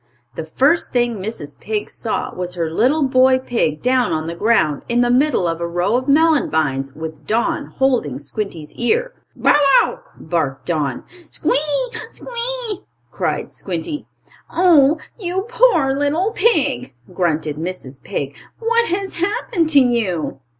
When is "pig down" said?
3.37-4.11